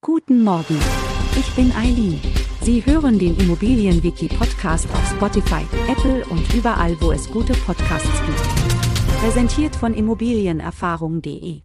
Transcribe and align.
Guten 0.00 0.44
Morgen. 0.44 0.78
Ich 1.36 1.52
bin 1.56 1.72
Eileen. 1.72 2.20
Sie 2.62 2.86
hören 2.86 3.18
den 3.18 3.36
Immobilienwiki-Podcast 3.36 4.88
auf 4.92 5.10
Spotify, 5.10 5.64
Apple 5.90 6.24
und 6.26 6.54
überall, 6.54 6.96
wo 7.00 7.10
es 7.10 7.28
gute 7.28 7.52
Podcasts 7.52 8.08
gibt. 8.24 9.18
Präsentiert 9.20 9.74
von 9.74 9.94
Immobilienerfahrung.de. 9.94 11.62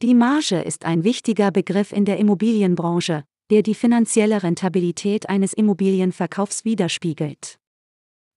Die 0.00 0.14
Marge 0.14 0.62
ist 0.62 0.86
ein 0.86 1.04
wichtiger 1.04 1.50
Begriff 1.50 1.92
in 1.92 2.06
der 2.06 2.16
Immobilienbranche, 2.16 3.24
der 3.50 3.62
die 3.62 3.74
finanzielle 3.74 4.42
Rentabilität 4.42 5.28
eines 5.28 5.52
Immobilienverkaufs 5.52 6.64
widerspiegelt. 6.64 7.58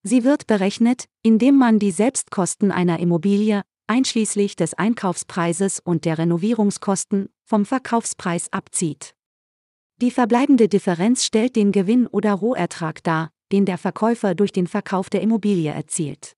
Sie 0.04 0.26
wird 0.26 0.46
berechnet, 0.46 1.06
indem 1.22 1.58
man 1.58 1.80
die 1.80 1.92
Selbstkosten 1.92 2.70
einer 2.70 3.00
Immobilie, 3.00 3.62
einschließlich 3.94 4.55
des 4.55 4.73
Einkaufspreises 4.73 5.80
und 5.80 6.05
der 6.05 6.18
Renovierungskosten, 6.18 7.30
vom 7.44 7.64
Verkaufspreis 7.64 8.52
abzieht. 8.52 9.14
Die 10.02 10.09
verbleibende 10.09 10.68
Differenz 10.68 11.23
stellt 11.23 11.55
den 11.55 11.72
Gewinn 11.72 12.08
oder 12.08 12.34
Rohertrag 12.34 13.04
dar, 13.04 13.30
den 13.52 13.68
der 13.68 13.77
Verkäufer 13.77 14.34
durch 14.34 14.52
den 14.52 14.66
Verkauf 14.66 15.12
der 15.12 15.21
Immobilie 15.21 15.71
erzielt. 15.71 16.34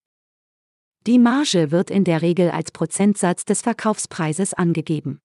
Die 1.07 1.17
Marge 1.17 1.71
wird 1.71 1.89
in 1.91 2.03
der 2.03 2.21
Regel 2.21 2.52
als 2.52 2.71
Prozentsatz 2.71 3.45
des 3.45 3.61
Verkaufspreises 3.61 4.53
angegeben. 4.53 5.22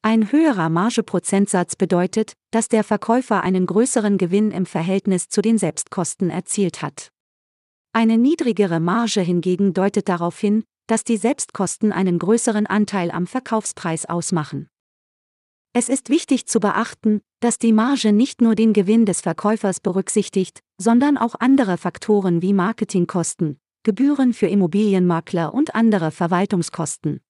Ein 0.00 0.32
höherer 0.32 0.70
Margeprozentsatz 0.70 1.76
bedeutet, 1.76 2.32
dass 2.50 2.68
der 2.68 2.82
Verkäufer 2.82 3.42
einen 3.42 3.66
größeren 3.66 4.16
Gewinn 4.16 4.52
im 4.52 4.64
Verhältnis 4.64 5.28
zu 5.28 5.42
den 5.42 5.58
Selbstkosten 5.58 6.30
erzielt 6.30 6.80
hat. 6.80 7.10
Eine 7.92 8.16
niedrigere 8.16 8.80
Marge 8.80 9.20
hingegen 9.20 9.74
deutet 9.74 10.08
darauf 10.08 10.38
hin, 10.38 10.64
dass 10.92 11.04
die 11.04 11.16
Selbstkosten 11.16 11.90
einen 11.90 12.18
größeren 12.18 12.66
Anteil 12.66 13.10
am 13.10 13.26
Verkaufspreis 13.26 14.04
ausmachen. 14.04 14.68
Es 15.72 15.88
ist 15.88 16.10
wichtig 16.10 16.44
zu 16.44 16.60
beachten, 16.60 17.22
dass 17.40 17.58
die 17.58 17.72
Marge 17.72 18.12
nicht 18.12 18.42
nur 18.42 18.54
den 18.54 18.74
Gewinn 18.74 19.06
des 19.06 19.22
Verkäufers 19.22 19.80
berücksichtigt, 19.80 20.60
sondern 20.76 21.16
auch 21.16 21.34
andere 21.40 21.78
Faktoren 21.78 22.42
wie 22.42 22.52
Marketingkosten, 22.52 23.58
Gebühren 23.84 24.34
für 24.34 24.48
Immobilienmakler 24.48 25.54
und 25.54 25.74
andere 25.74 26.10
Verwaltungskosten. 26.10 27.22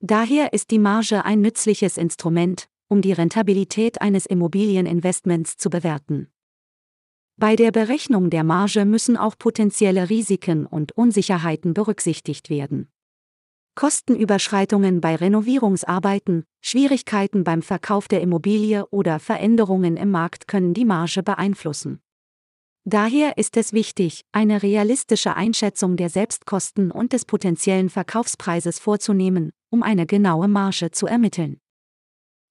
Daher 0.00 0.52
ist 0.52 0.70
die 0.70 0.78
Marge 0.78 1.24
ein 1.24 1.40
nützliches 1.40 1.96
Instrument, 1.96 2.68
um 2.88 3.00
die 3.00 3.12
Rentabilität 3.12 4.02
eines 4.02 4.26
Immobilieninvestments 4.26 5.56
zu 5.56 5.70
bewerten. 5.70 6.33
Bei 7.36 7.56
der 7.56 7.72
Berechnung 7.72 8.30
der 8.30 8.44
Marge 8.44 8.84
müssen 8.84 9.16
auch 9.16 9.36
potenzielle 9.36 10.08
Risiken 10.08 10.66
und 10.66 10.92
Unsicherheiten 10.92 11.74
berücksichtigt 11.74 12.48
werden. 12.48 12.88
Kostenüberschreitungen 13.74 15.00
bei 15.00 15.16
Renovierungsarbeiten, 15.16 16.44
Schwierigkeiten 16.60 17.42
beim 17.42 17.60
Verkauf 17.60 18.06
der 18.06 18.20
Immobilie 18.20 18.86
oder 18.86 19.18
Veränderungen 19.18 19.96
im 19.96 20.12
Markt 20.12 20.46
können 20.46 20.74
die 20.74 20.84
Marge 20.84 21.24
beeinflussen. 21.24 22.00
Daher 22.84 23.36
ist 23.36 23.56
es 23.56 23.72
wichtig, 23.72 24.24
eine 24.30 24.62
realistische 24.62 25.34
Einschätzung 25.34 25.96
der 25.96 26.10
Selbstkosten 26.10 26.92
und 26.92 27.12
des 27.12 27.24
potenziellen 27.24 27.90
Verkaufspreises 27.90 28.78
vorzunehmen, 28.78 29.50
um 29.70 29.82
eine 29.82 30.06
genaue 30.06 30.46
Marge 30.46 30.92
zu 30.92 31.06
ermitteln. 31.06 31.58